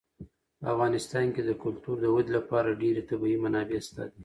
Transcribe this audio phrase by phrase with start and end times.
[0.59, 4.19] په افغانستان کې د کلتور د ودې لپاره ډېرې طبیعي منابع شته دي.